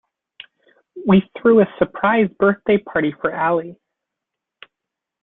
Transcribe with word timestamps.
We 1.05 1.29
threw 1.37 1.61
a 1.61 1.67
surprise 1.77 2.27
birthday 2.39 2.79
party 2.79 3.11
for 3.21 3.39
Ali. 3.39 3.75